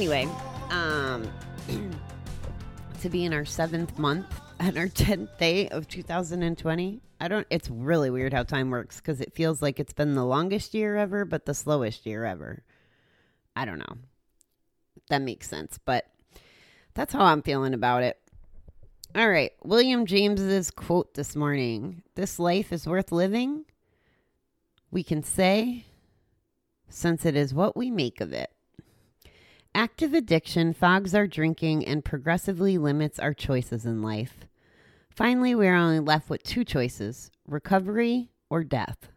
[0.00, 0.26] Anyway,
[0.70, 1.30] um,
[3.02, 4.24] to be in our seventh month
[4.58, 9.20] and our 10th day of 2020, I don't, it's really weird how time works because
[9.20, 12.62] it feels like it's been the longest year ever, but the slowest year ever.
[13.54, 13.98] I don't know.
[15.10, 16.06] That makes sense, but
[16.94, 18.18] that's how I'm feeling about it.
[19.14, 22.04] All right, William James's quote this morning.
[22.14, 23.66] This life is worth living.
[24.90, 25.84] We can say
[26.88, 28.50] since it is what we make of it.
[29.74, 34.46] Active addiction fogs our drinking and progressively limits our choices in life.
[35.10, 39.08] Finally, we are only left with two choices recovery or death.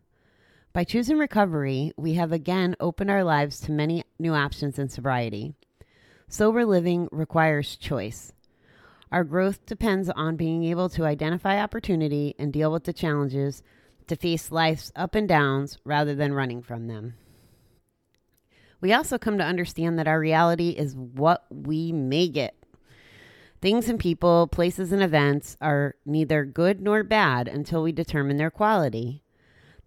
[0.71, 5.55] By choosing recovery, we have again opened our lives to many new options in sobriety.
[6.27, 8.31] Sober living requires choice.
[9.11, 13.63] Our growth depends on being able to identify opportunity and deal with the challenges
[14.07, 17.15] to face life's up and downs rather than running from them.
[18.83, 22.53] We also come to understand that our reality is what we make it.
[23.61, 28.51] Things and people, places and events are neither good nor bad until we determine their
[28.51, 29.23] quality.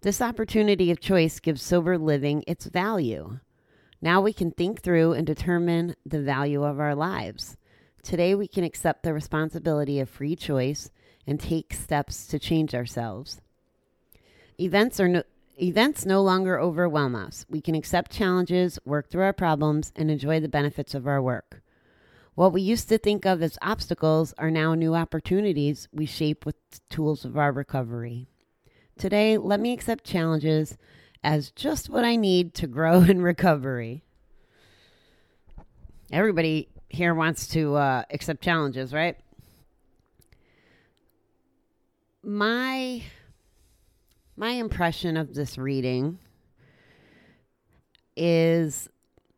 [0.01, 3.37] This opportunity of choice gives sober living its value.
[4.01, 7.55] Now we can think through and determine the value of our lives.
[8.01, 10.89] Today we can accept the responsibility of free choice
[11.27, 13.41] and take steps to change ourselves.
[14.59, 15.21] Events are no,
[15.61, 17.45] events no longer overwhelm us.
[17.49, 21.61] We can accept challenges, work through our problems, and enjoy the benefits of our work.
[22.35, 26.55] What we used to think of as obstacles are now new opportunities we shape with
[26.89, 28.27] tools of our recovery.
[28.97, 30.77] Today, let me accept challenges
[31.23, 34.03] as just what I need to grow in recovery.
[36.11, 39.17] Everybody here wants to uh, accept challenges, right?
[42.23, 43.01] My
[44.37, 46.19] my impression of this reading
[48.15, 48.87] is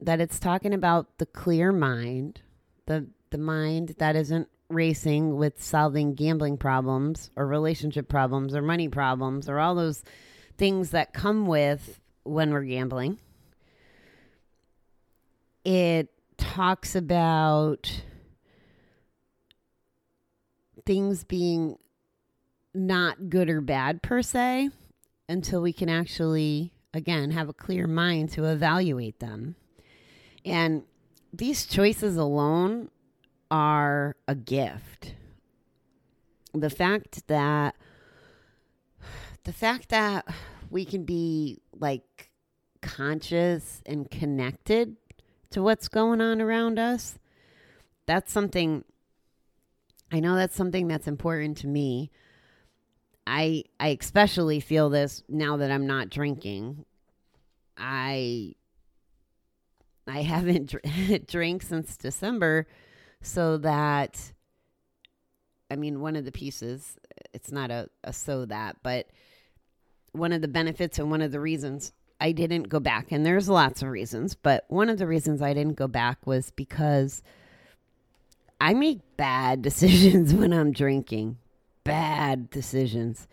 [0.02, 2.42] that it's talking about the clear mind,
[2.86, 8.88] the the mind that isn't racing with solving gambling problems or relationship problems or money
[8.88, 10.04] problems or all those
[10.58, 13.18] things that come with when we're gambling.
[15.64, 18.02] It talks about
[20.86, 21.78] things being
[22.74, 24.70] not good or bad per se
[25.30, 29.56] until we can actually, again, have a clear mind to evaluate them.
[30.44, 30.84] And
[31.32, 32.90] these choices alone
[33.52, 35.14] are a gift.
[36.54, 37.76] The fact that
[39.44, 40.28] the fact that
[40.70, 42.32] we can be like
[42.82, 44.96] conscious and connected
[45.52, 47.20] to what's going on around us,
[48.08, 48.84] that's something
[50.12, 52.10] I know that's something that's important to me.
[53.30, 56.84] I I especially feel this now that I'm not drinking.
[57.78, 58.56] I
[60.08, 62.66] I haven't dr- drank since December
[63.22, 64.34] so that
[65.70, 66.98] I mean one of the pieces
[67.32, 69.06] it's not a, a so that but
[70.14, 73.48] one of the benefits and one of the reasons I didn't go back and there's
[73.48, 77.22] lots of reasons but one of the reasons I didn't go back was because
[78.60, 81.38] I make bad decisions when I'm drinking
[81.90, 83.28] bad decisions.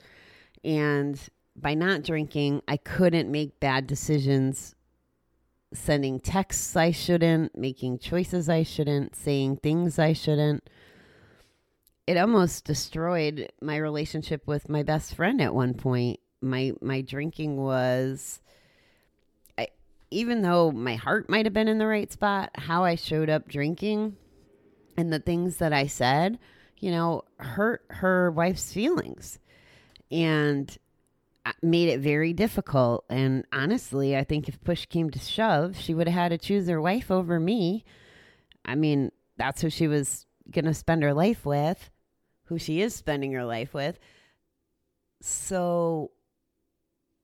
[0.64, 1.20] And
[1.54, 4.74] by not drinking, I couldn't make bad decisions,
[5.74, 10.70] sending texts I shouldn't, making choices I shouldn't, saying things I shouldn't.
[12.06, 16.18] It almost destroyed my relationship with my best friend at one point.
[16.40, 18.40] My my drinking was
[19.58, 19.68] I,
[20.10, 23.48] even though my heart might have been in the right spot, how I showed up
[23.48, 24.16] drinking
[24.96, 26.38] and the things that I said
[26.78, 29.38] you know, hurt her wife's feelings
[30.10, 30.76] and
[31.44, 33.04] uh, made it very difficult.
[33.08, 36.68] And honestly, I think if push came to shove, she would have had to choose
[36.68, 37.84] her wife over me.
[38.64, 41.90] I mean, that's who she was going to spend her life with,
[42.44, 43.98] who she is spending her life with.
[45.22, 46.10] So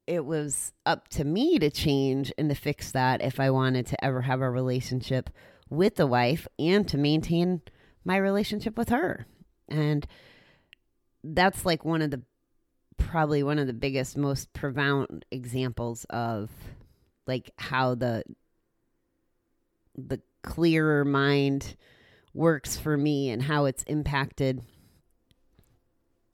[0.06, 4.04] it was up to me to change and to fix that if I wanted to
[4.04, 5.30] ever have a relationship
[5.70, 7.62] with the wife and to maintain
[8.04, 9.26] my relationship with her.
[9.68, 10.06] And
[11.24, 12.22] that's like one of the
[12.96, 16.50] probably one of the biggest, most profound examples of
[17.26, 18.22] like how the
[19.96, 21.76] the clearer mind
[22.34, 24.62] works for me and how it's impacted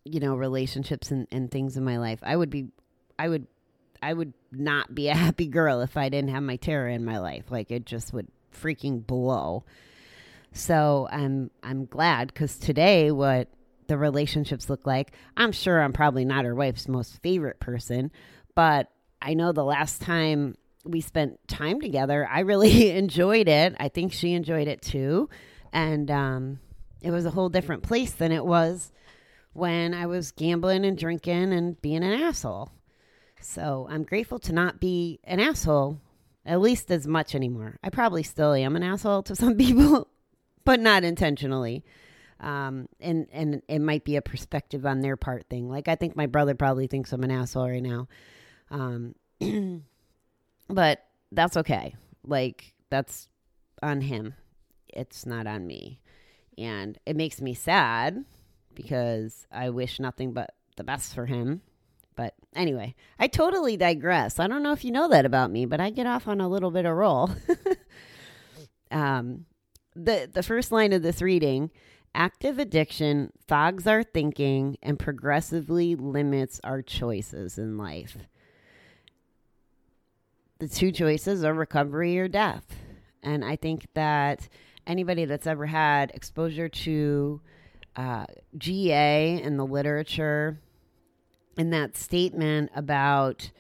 [0.09, 2.21] you know, relationships and, and things in my life.
[2.23, 2.69] I would be,
[3.19, 3.47] I would,
[4.03, 7.19] I would not be a happy girl if I didn't have my Tara in my
[7.19, 7.51] life.
[7.51, 9.65] Like it just would freaking blow.
[10.53, 13.49] So I'm, I'm glad because today what
[13.87, 18.11] the relationships look like, I'm sure I'm probably not her wife's most favorite person,
[18.55, 18.91] but
[19.21, 23.75] I know the last time we spent time together, I really enjoyed it.
[23.79, 25.29] I think she enjoyed it too.
[25.73, 26.61] And, um,
[27.01, 28.93] it was a whole different place than it was
[29.53, 32.73] when I was gambling and drinking and being an asshole.
[33.41, 36.01] So I'm grateful to not be an asshole,
[36.45, 37.79] at least as much anymore.
[37.83, 40.09] I probably still am an asshole to some people,
[40.69, 41.83] but not intentionally.
[42.41, 45.71] Um, and and it might be a perspective on their part thing.
[45.71, 48.07] Like I think my brother probably thinks I'm an asshole right now,
[48.71, 49.15] um,
[50.69, 51.95] but that's okay.
[52.23, 53.29] Like that's
[53.83, 54.35] on him.
[54.89, 56.01] It's not on me,
[56.59, 58.27] and it makes me sad
[58.75, 61.63] because I wish nothing but the best for him.
[62.15, 64.39] But anyway, I totally digress.
[64.39, 66.49] I don't know if you know that about me, but I get off on a
[66.49, 67.31] little bit of roll.
[68.91, 69.47] um,
[69.99, 71.71] the the first line of this reading
[72.15, 78.17] active addiction fogs our thinking and progressively limits our choices in life.
[80.59, 82.77] The two choices are recovery or death.
[83.23, 84.49] And i think that
[84.87, 87.41] anybody that's ever had exposure to
[87.97, 88.25] uh,
[88.57, 90.61] GA in the literature
[91.59, 93.51] and that statement about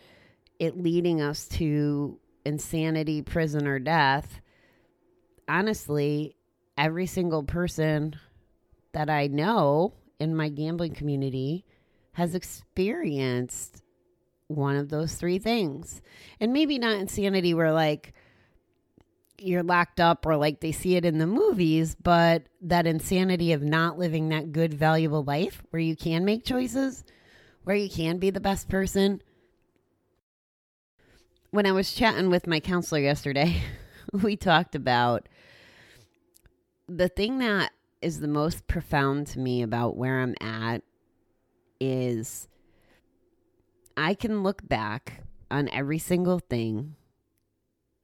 [0.61, 4.41] it leading us to insanity prison or death
[5.49, 6.37] honestly
[6.77, 8.15] every single person
[8.93, 11.65] that I know in my gambling community
[12.13, 13.83] has experienced
[14.49, 16.01] one of those three things.
[16.41, 18.15] And maybe not insanity where like
[19.39, 23.63] you're locked up or like they see it in the movies, but that insanity of
[23.63, 27.05] not living that good, valuable life where you can make choices,
[27.65, 29.23] where you can be the best person.
[31.51, 33.63] When I was chatting with my counselor yesterday,
[34.13, 35.29] we talked about
[36.89, 40.83] the thing that is the most profound to me about where I'm at
[41.81, 42.49] is
[43.97, 46.97] I can look back on every single thing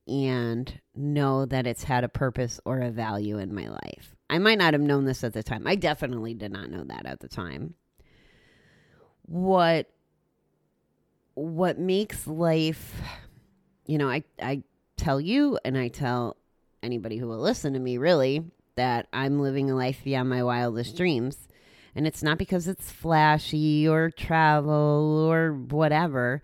[0.07, 4.15] and know that it's had a purpose or a value in my life.
[4.29, 5.67] I might not have known this at the time.
[5.67, 7.75] I definitely did not know that at the time.
[9.23, 9.89] What
[11.35, 13.01] what makes life
[13.87, 14.63] you know, I I
[14.97, 16.37] tell you and I tell
[16.83, 18.45] anybody who will listen to me really
[18.77, 21.49] that I'm living a life beyond my wildest dreams.
[21.95, 26.43] And it's not because it's flashy or travel or whatever.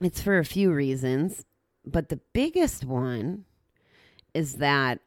[0.00, 1.44] It's for a few reasons.
[1.84, 3.44] But the biggest one
[4.34, 5.00] is that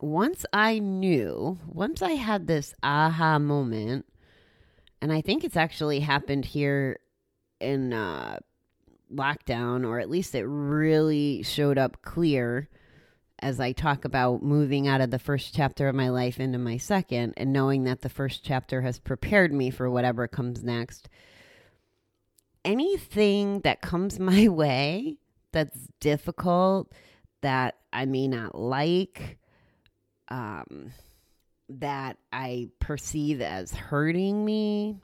[0.00, 4.06] once I knew, once I had this aha moment,
[5.00, 7.00] and I think it's actually happened here
[7.60, 8.38] in uh,
[9.12, 12.68] lockdown, or at least it really showed up clear
[13.40, 16.76] as I talk about moving out of the first chapter of my life into my
[16.76, 21.08] second and knowing that the first chapter has prepared me for whatever comes next.
[22.64, 25.16] Anything that comes my way
[25.52, 26.92] that's difficult,
[27.40, 29.38] that I may not like,
[30.28, 30.92] um,
[31.68, 34.96] that I perceive as hurting me,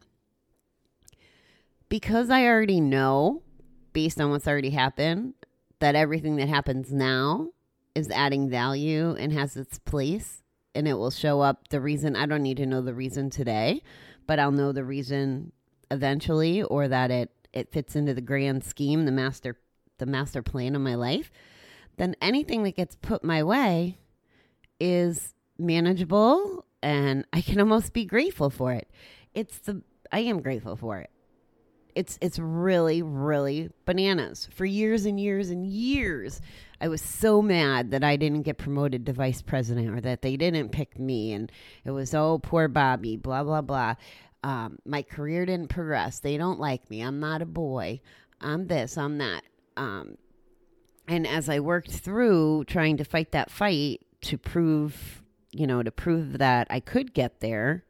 [1.88, 3.42] because I already know,
[3.92, 5.34] based on what's already happened,
[5.78, 7.50] that everything that happens now
[7.94, 10.42] is adding value and has its place
[10.74, 13.82] and it will show up the reason I don't need to know the reason today,
[14.26, 15.52] but I'll know the reason
[15.90, 19.56] eventually or that it it fits into the grand scheme, the master
[19.98, 21.30] the master plan of my life,
[21.96, 23.98] then anything that gets put my way
[24.80, 28.90] is manageable and I can almost be grateful for it.
[29.34, 31.10] It's the I am grateful for it.
[31.94, 34.48] It's it's really really bananas.
[34.52, 36.40] For years and years and years,
[36.80, 40.36] I was so mad that I didn't get promoted to vice president or that they
[40.36, 41.50] didn't pick me and
[41.84, 43.94] it was oh poor Bobbie, blah blah blah.
[44.42, 46.20] Um, my career didn't progress.
[46.20, 47.00] They don't like me.
[47.00, 48.00] I'm not a boy.
[48.40, 48.98] I'm this.
[48.98, 49.42] I'm that.
[49.76, 50.18] Um,
[51.08, 55.22] and as I worked through trying to fight that fight to prove,
[55.52, 57.84] you know, to prove that I could get there,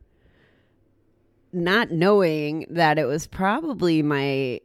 [1.54, 4.60] not knowing that it was probably my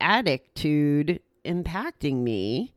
[0.00, 2.72] attitude impacting me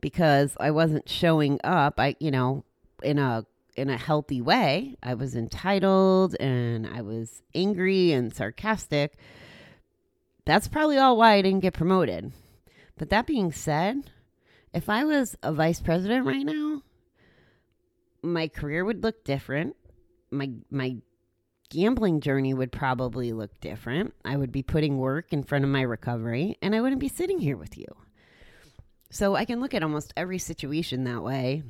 [0.00, 2.64] because I wasn't showing up, I you know,
[3.02, 3.46] in a
[3.76, 4.96] in a healthy way.
[5.02, 9.14] I was entitled and I was angry and sarcastic.
[10.44, 12.32] That's probably all why I didn't get promoted.
[12.98, 14.10] But that being said,
[14.74, 16.82] if I was a vice president right now,
[18.22, 19.76] my career would look different.
[20.30, 20.96] My my
[21.72, 24.12] gambling journey would probably look different.
[24.26, 27.38] I would be putting work in front of my recovery and I wouldn't be sitting
[27.38, 27.86] here with you.
[29.08, 31.62] So I can look at almost every situation that way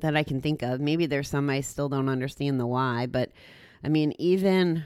[0.00, 0.80] that I can think of.
[0.80, 3.32] Maybe there's some I still don't understand the why, but
[3.82, 4.84] I mean, even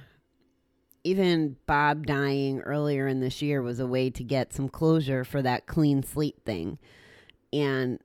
[1.04, 5.42] even Bob dying earlier in this year was a way to get some closure for
[5.42, 6.78] that clean slate thing.
[7.52, 8.00] And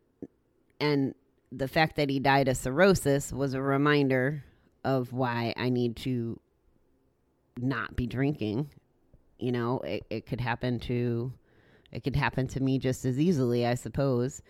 [0.82, 1.16] and
[1.50, 4.44] the fact that he died of cirrhosis was a reminder
[4.84, 6.40] of why I need to
[7.58, 8.70] not be drinking.
[9.40, 11.32] You know, it, it could happen to
[11.92, 14.42] it could happen to me just as easily, I suppose.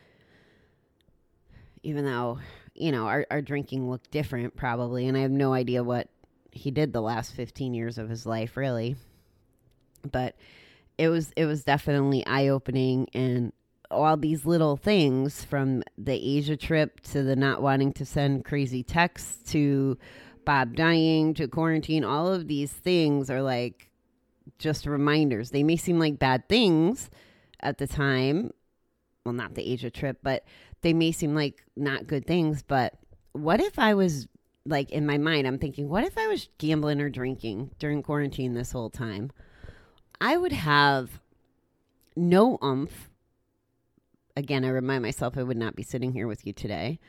[1.84, 2.40] Even though,
[2.74, 6.10] you know, our, our drinking looked different probably, and I have no idea what
[6.52, 8.96] he did the last 15 years of his life, really.
[10.12, 10.36] But
[10.98, 13.54] it was it was definitely eye opening and
[13.90, 18.84] all these little things from the Asia trip to the not wanting to send crazy
[18.84, 19.98] texts to
[20.46, 23.90] Bob dying to quarantine, all of these things are like
[24.58, 25.52] just reminders.
[25.52, 27.10] They may seem like bad things
[27.60, 28.52] at the time.
[29.26, 30.46] Well, not the Asia trip, but
[30.82, 32.64] they may seem like not good things.
[32.64, 32.94] But
[33.34, 34.28] what if I was
[34.66, 38.54] like in my mind, I'm thinking, what if I was gambling or drinking during quarantine
[38.54, 39.32] this whole time?
[40.20, 41.20] I would have
[42.16, 43.07] no umph
[44.38, 47.00] again, I remind myself I would not be sitting here with you today.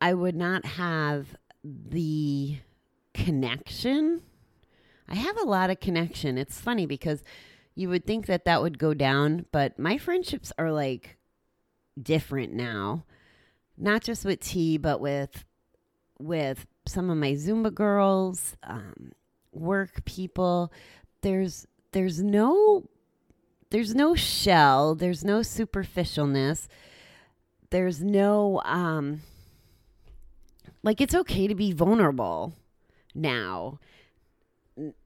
[0.00, 2.58] I would not have the
[3.14, 4.22] connection.
[5.08, 6.36] I have a lot of connection.
[6.36, 7.22] It's funny because
[7.74, 11.16] you would think that that would go down, but my friendships are like
[12.00, 13.04] different now.
[13.78, 15.44] Not just with T, but with
[16.18, 19.12] with some of my Zumba girls, um,
[19.52, 20.70] work people.
[21.22, 22.84] There's there's no
[23.72, 26.68] there's no shell, there's no superficialness,
[27.70, 29.22] there's no um
[30.82, 32.52] like it's okay to be vulnerable
[33.14, 33.80] now.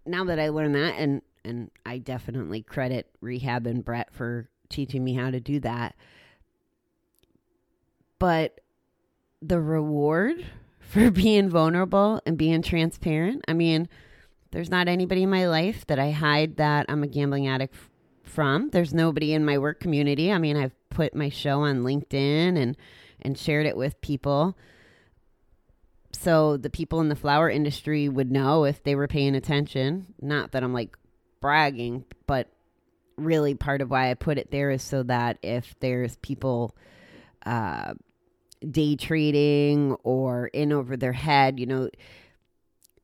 [0.04, 5.04] Now that I learned that and and I definitely credit rehab and Brett for teaching
[5.04, 5.94] me how to do that.
[8.18, 8.60] But
[9.40, 10.44] the reward
[10.80, 13.88] for being vulnerable and being transparent, I mean,
[14.50, 17.76] there's not anybody in my life that I hide that I'm a gambling addict
[18.28, 18.70] from.
[18.70, 20.32] There's nobody in my work community.
[20.32, 22.76] I mean, I've put my show on LinkedIn and
[23.22, 24.56] and shared it with people.
[26.12, 30.14] So the people in the flower industry would know if they were paying attention.
[30.20, 30.96] Not that I'm like
[31.40, 32.48] bragging, but
[33.16, 36.76] really part of why I put it there is so that if there's people
[37.44, 37.94] uh,
[38.68, 41.88] day trading or in over their head, you know,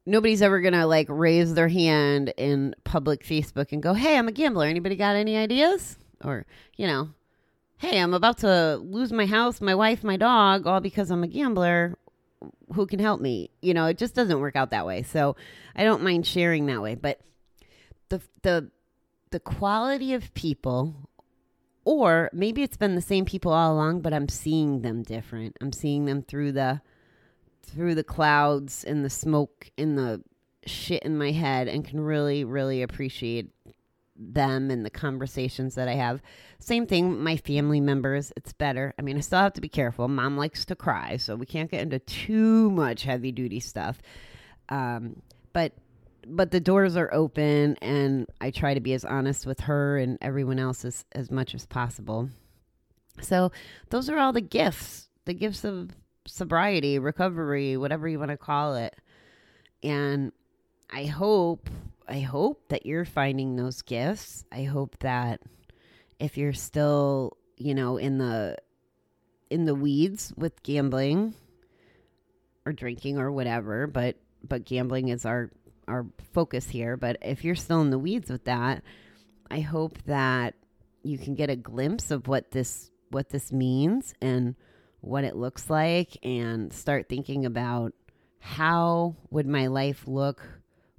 [0.06, 4.32] nobody's ever gonna like raise their hand in public Facebook and go, "Hey, I'm a
[4.32, 4.66] gambler.
[4.66, 7.10] Anybody got any ideas?" Or you know,
[7.78, 11.28] "Hey, I'm about to lose my house, my wife, my dog, all because I'm a
[11.28, 11.96] gambler.
[12.74, 15.02] Who can help me?" You know, it just doesn't work out that way.
[15.02, 15.36] So
[15.76, 17.20] I don't mind sharing that way, but
[18.08, 18.70] the the
[19.30, 20.94] the quality of people
[21.84, 25.72] or maybe it's been the same people all along but i'm seeing them different i'm
[25.72, 26.80] seeing them through the
[27.62, 30.22] through the clouds and the smoke and the
[30.66, 33.50] shit in my head and can really really appreciate
[34.16, 36.22] them and the conversations that i have.
[36.58, 38.32] Same thing my family members.
[38.36, 38.94] It's better.
[38.98, 40.06] I mean i still have to be careful.
[40.08, 44.00] Mom likes to cry so we can't get into too much heavy duty stuff.
[44.68, 45.72] Um, but
[46.26, 50.18] but the doors are open and I try to be as honest with her and
[50.20, 52.28] everyone else as, as much as possible.
[53.20, 53.50] So
[53.90, 55.90] those are all the gifts, the gifts of
[56.26, 58.94] sobriety, recovery, whatever you want to call it.
[59.82, 60.32] And
[60.90, 61.68] I hope
[62.08, 64.44] I hope that you're finding those gifts.
[64.52, 65.40] I hope that
[66.18, 68.56] if you're still, you know, in the
[69.50, 71.34] in the weeds with gambling
[72.64, 75.50] or drinking or whatever, but but gambling is our
[75.88, 78.82] our focus here, but if you're still in the weeds with that,
[79.50, 80.54] I hope that
[81.02, 84.54] you can get a glimpse of what this what this means and
[85.02, 87.92] what it looks like and start thinking about
[88.38, 90.42] how would my life look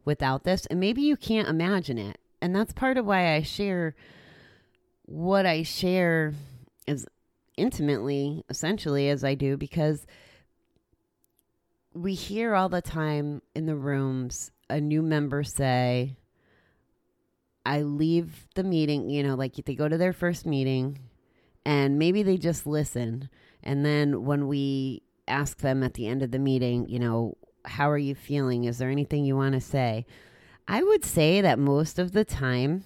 [0.05, 0.65] without this.
[0.67, 2.19] And maybe you can't imagine it.
[2.41, 3.95] And that's part of why i share
[5.05, 6.33] what i share
[6.87, 7.05] as
[7.57, 10.05] intimately essentially as i do because
[11.93, 16.15] we hear all the time in the rooms a new member say
[17.65, 20.97] i leave the meeting you know like they go to their first meeting
[21.65, 23.29] and maybe they just listen
[23.63, 27.89] and then when we ask them at the end of the meeting, you know, how
[27.89, 28.65] are you feeling?
[28.65, 30.05] Is there anything you want to say?
[30.67, 32.83] I would say that most of the time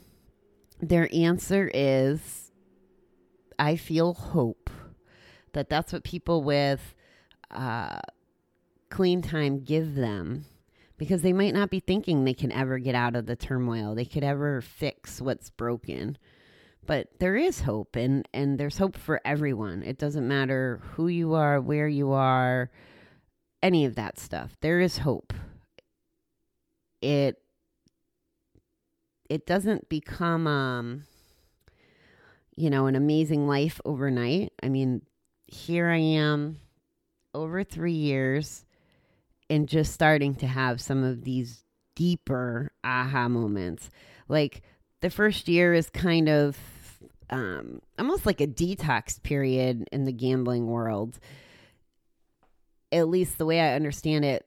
[0.79, 2.51] their answer is
[3.59, 4.69] I feel hope.
[5.53, 6.93] That that's what people with
[7.49, 7.99] uh,
[8.89, 10.45] clean time give them.
[10.97, 13.93] because they might not be thinking they can ever get out of the turmoil.
[13.95, 16.17] They could ever fix what's broken.
[16.87, 19.83] But there is hope and and there's hope for everyone.
[19.83, 22.71] It doesn't matter who you are, where you are,
[23.61, 24.55] any of that stuff.
[24.61, 25.33] There is hope.
[27.01, 27.35] It
[29.29, 31.03] it doesn't become um
[32.55, 34.53] you know an amazing life overnight.
[34.63, 35.01] I mean,
[35.45, 36.61] here I am
[37.33, 38.65] over 3 years
[39.49, 41.65] and just starting to have some of these
[41.97, 43.89] deeper aha moments.
[44.29, 44.61] Like
[45.01, 46.57] the first year is kind of
[47.29, 51.19] um, almost like a detox period in the gambling world.
[52.91, 54.45] At least the way I understand it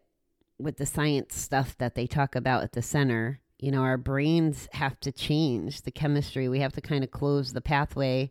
[0.59, 3.41] with the science stuff that they talk about at the center.
[3.59, 6.49] You know, our brains have to change the chemistry.
[6.49, 8.31] We have to kind of close the pathway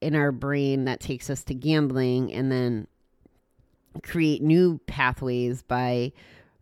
[0.00, 2.86] in our brain that takes us to gambling and then
[4.02, 6.12] create new pathways by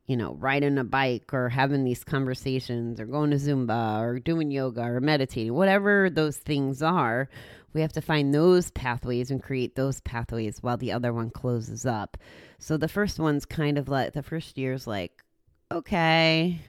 [0.07, 4.51] you know riding a bike or having these conversations or going to zumba or doing
[4.51, 7.29] yoga or meditating whatever those things are
[7.73, 11.87] we have to find those pathways and create those pathways while the other one closes
[11.87, 12.17] up
[12.59, 15.23] so the first one's kind of like the first year's like
[15.71, 16.61] okay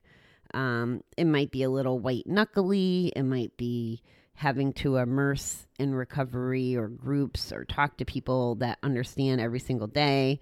[0.55, 4.03] um, it might be a little white knuckly it might be
[4.35, 9.87] having to immerse in recovery or groups or talk to people that understand every single
[9.87, 10.39] day.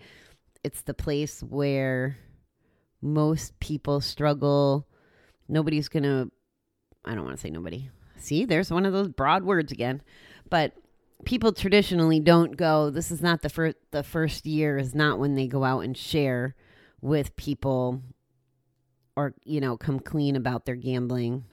[0.63, 2.17] It's the place where
[3.01, 4.87] most people struggle.
[5.47, 6.31] Nobody's going to,
[7.03, 7.89] I don't want to say nobody.
[8.17, 10.01] See, there's one of those broad words again.
[10.49, 10.73] But
[11.25, 15.35] people traditionally don't go, this is not the first, the first year is not when
[15.35, 16.55] they go out and share
[17.01, 18.01] with people
[19.15, 21.45] or, you know, come clean about their gambling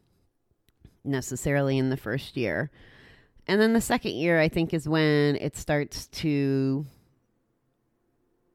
[1.04, 2.70] necessarily in the first year.
[3.46, 6.84] And then the second year, I think, is when it starts to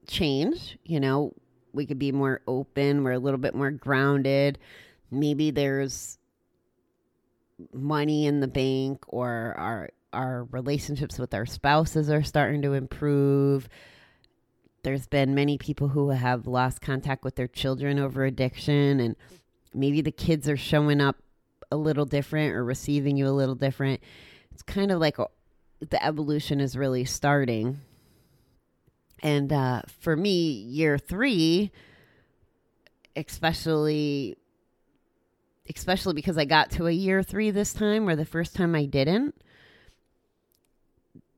[0.07, 0.77] change.
[0.83, 1.33] You know,
[1.73, 4.59] we could be more open, we're a little bit more grounded.
[5.11, 6.17] Maybe there's
[7.71, 13.67] money in the bank or our our relationships with our spouses are starting to improve.
[14.83, 19.15] There's been many people who have lost contact with their children over addiction and
[19.73, 21.17] maybe the kids are showing up
[21.71, 24.01] a little different or receiving you a little different.
[24.51, 25.27] It's kind of like a,
[25.79, 27.81] the evolution is really starting.
[29.21, 31.71] And uh, for me, year three,
[33.15, 34.37] especially,
[35.73, 38.85] especially because I got to a year three this time, where the first time I
[38.85, 39.35] didn't.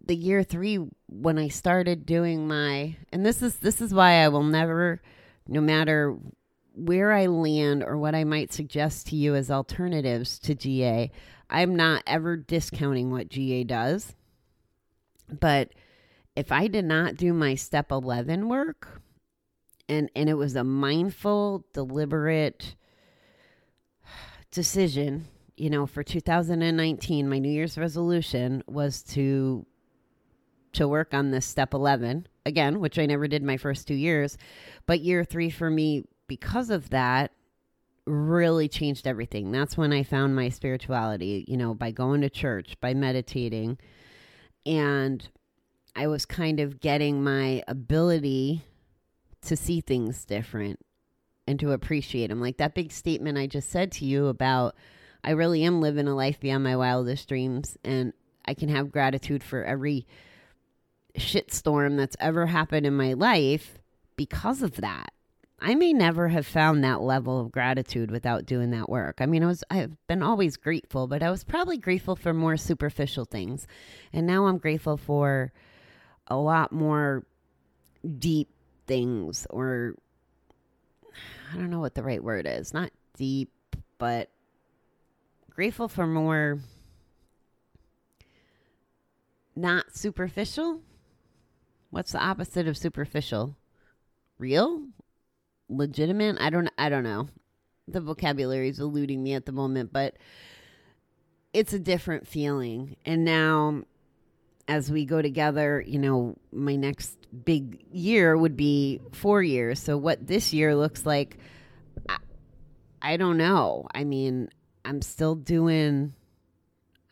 [0.04, 4.28] The year three, when I started doing my, and this is this is why I
[4.30, 5.02] will never,
[5.48, 6.16] no matter
[6.76, 11.12] where I land or what I might suggest to you as alternatives to GA.
[11.50, 14.16] I'm not ever discounting what GA does.
[15.30, 15.72] But
[16.36, 19.02] if I did not do my step 11 work
[19.88, 22.76] and and it was a mindful, deliberate
[24.52, 29.66] decision, you know, for 2019, my New Year's resolution was to
[30.74, 34.38] to work on this step 11 again, which I never did my first 2 years,
[34.86, 37.32] but year 3 for me because of that
[38.06, 39.52] really changed everything.
[39.52, 43.78] That's when I found my spirituality, you know, by going to church, by meditating.
[44.66, 45.28] And
[45.96, 48.64] I was kind of getting my ability
[49.44, 50.80] to see things different
[51.48, 52.42] and to appreciate them.
[52.42, 54.76] Like that big statement I just said to you about
[55.24, 58.14] I really am living a life beyond my wildest dreams and
[58.46, 60.06] I can have gratitude for every
[61.18, 63.80] shitstorm that's ever happened in my life
[64.16, 65.12] because of that.
[65.60, 69.16] I may never have found that level of gratitude without doing that work.
[69.20, 72.58] I mean, I was I've been always grateful, but I was probably grateful for more
[72.58, 73.66] superficial things.
[74.12, 75.54] And now I'm grateful for
[76.28, 77.26] a lot more
[78.20, 78.50] deep
[78.88, 79.96] things or
[81.52, 82.74] I don't know what the right word is.
[82.74, 83.52] Not deep,
[83.98, 84.30] but
[85.50, 86.60] grateful for more
[89.56, 90.82] not superficial.
[91.90, 93.56] What's the opposite of superficial?
[94.38, 94.84] Real?
[95.70, 96.38] legitimate.
[96.40, 97.28] I don't I don't know.
[97.88, 100.16] The vocabulary is eluding me at the moment, but
[101.54, 102.96] it's a different feeling.
[103.06, 103.84] And now
[104.68, 109.80] as we go together, you know, my next big year would be 4 years.
[109.80, 111.38] So what this year looks like
[112.10, 112.18] I,
[113.02, 113.88] I don't know.
[113.94, 114.50] I mean,
[114.84, 116.14] I'm still doing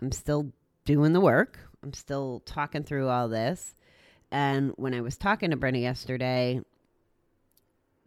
[0.01, 0.51] I'm still
[0.85, 1.59] doing the work.
[1.81, 3.75] I'm still talking through all this.
[4.31, 6.61] And when I was talking to Brenda yesterday,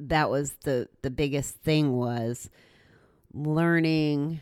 [0.00, 2.50] that was the the biggest thing was
[3.32, 4.40] learning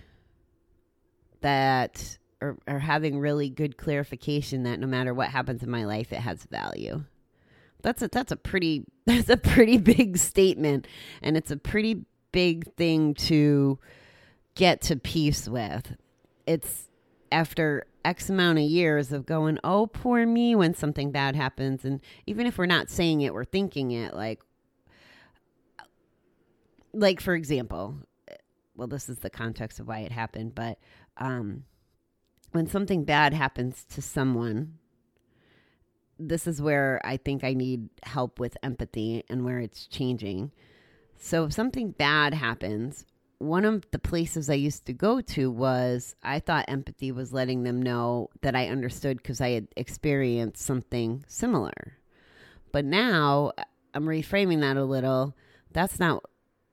[1.40, 6.12] that or, or having really good clarification that no matter what happens in my life
[6.12, 7.04] it has value
[7.82, 10.86] that's a that's a pretty that's a pretty big statement
[11.22, 12.04] and it's a pretty
[12.34, 13.78] big thing to
[14.56, 15.96] get to peace with.
[16.46, 16.88] It's
[17.30, 21.84] after X amount of years of going, oh, poor me, when something bad happens.
[21.84, 24.14] And even if we're not saying it, we're thinking it.
[24.14, 24.40] Like,
[26.92, 27.98] like for example,
[28.76, 30.78] well, this is the context of why it happened, but
[31.16, 31.64] um,
[32.54, 34.78] when something bad happens to someone,
[36.20, 40.52] this is where I think I need help with empathy and where it's changing.
[41.18, 43.06] So if something bad happens,
[43.38, 47.64] one of the places I used to go to was I thought empathy was letting
[47.64, 51.98] them know that I understood because I had experienced something similar.
[52.70, 53.64] But now uh,
[53.94, 55.36] I'm reframing that a little.
[55.72, 56.22] That's not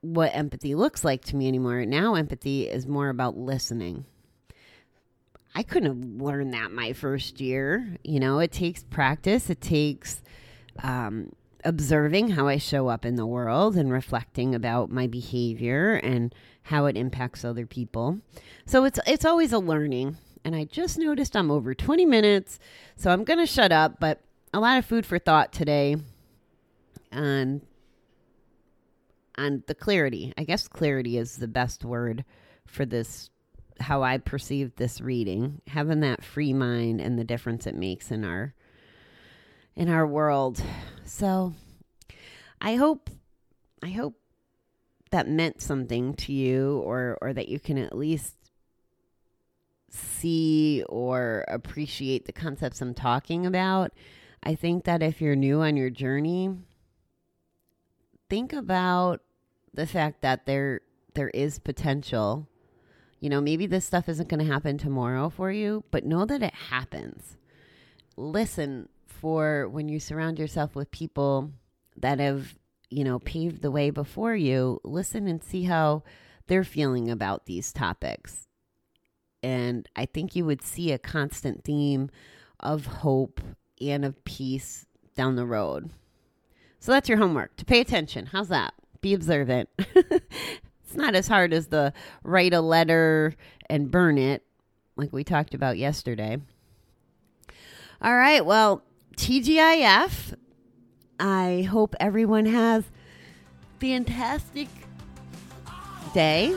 [0.02, 1.84] what empathy looks like to me anymore.
[1.88, 4.06] Now empathy is more about listening.
[5.54, 7.98] I couldn't have learned that my first year.
[8.04, 10.22] You know, it takes practice, it takes
[10.82, 11.34] um,
[11.64, 16.34] observing how I show up in the world and reflecting about my behavior and
[16.64, 18.20] how it impacts other people.
[18.66, 20.18] So it's it's always a learning.
[20.44, 22.58] And I just noticed I'm over 20 minutes,
[22.96, 25.98] so I'm going to shut up, but a lot of food for thought today
[27.12, 27.62] on
[29.38, 30.34] on the clarity.
[30.38, 32.26] I guess clarity is the best word
[32.66, 33.30] for this
[33.82, 38.24] how I perceived this reading, having that free mind and the difference it makes in
[38.24, 38.54] our
[39.76, 40.62] in our world.
[41.06, 41.54] So
[42.60, 43.10] I hope
[43.84, 44.16] I hope
[45.12, 48.36] that meant something to you or or that you can at least
[49.90, 53.92] see or appreciate the concepts I'm talking about.
[54.44, 56.56] I think that if you're new on your journey,
[58.30, 59.22] think about
[59.74, 60.82] the fact that there
[61.14, 62.48] there is potential.
[63.22, 66.42] You know, maybe this stuff isn't going to happen tomorrow for you, but know that
[66.42, 67.38] it happens.
[68.18, 71.52] Listen for when you surround yourself with people
[71.96, 72.56] that have,
[72.90, 76.02] you know, paved the way before you, listen and see how
[76.48, 78.48] they're feeling about these topics.
[79.44, 82.10] And I think you would see a constant theme
[82.60, 83.40] of hope
[83.80, 85.92] and of peace down the road.
[86.80, 88.28] So that's your homework to pay attention.
[88.28, 88.74] How's that?
[89.00, 89.70] Be observant.
[90.92, 93.34] it's not as hard as the write a letter
[93.70, 94.44] and burn it,
[94.98, 96.38] like we talked about yesterday.
[98.02, 98.46] All right.
[98.46, 98.84] Well,
[99.16, 100.36] TGIF.
[101.18, 104.68] I hope everyone has a fantastic
[106.14, 106.54] day.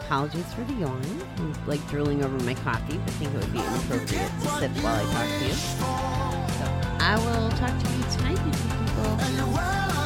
[0.00, 1.02] Apologies for the yawn.
[1.38, 4.96] I'm like drooling over my coffee, but think it would be inappropriate to sip while
[4.96, 5.54] I talk to you.
[5.54, 6.66] So
[7.00, 9.16] I will talk to you tonight, beautiful people.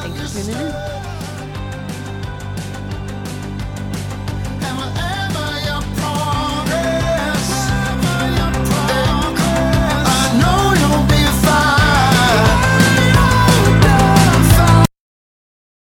[0.03, 1.22] Thanks for tuning in.
[4.75, 5.12] I'm a.